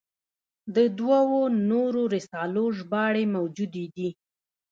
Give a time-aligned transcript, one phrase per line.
[0.75, 1.39] د دوو
[1.69, 4.09] نورو رسالو ژباړې موجودې دي.